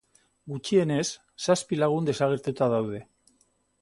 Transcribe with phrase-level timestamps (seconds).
[0.53, 1.03] Gutxienez,
[1.47, 3.03] zazpi lagun desagertuta daude.